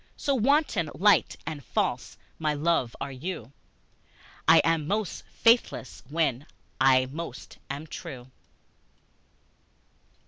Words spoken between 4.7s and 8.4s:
most faithless when I most am true.